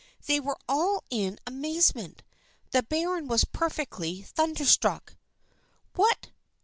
They 0.25 0.39
were 0.39 0.57
all 0.67 1.03
in 1.11 1.37
amazement. 1.45 2.23
The 2.71 2.81
baron 2.81 3.27
was 3.27 3.45
perfectly 3.45 4.23
thunderstruck. 4.23 5.15
"What! 5.93 6.31